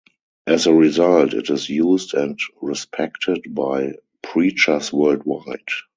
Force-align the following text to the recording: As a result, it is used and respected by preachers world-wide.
As 0.47 0.65
a 0.65 0.73
result, 0.73 1.35
it 1.35 1.51
is 1.51 1.69
used 1.69 2.15
and 2.15 2.39
respected 2.59 3.53
by 3.53 3.97
preachers 4.23 4.91
world-wide. 4.91 5.59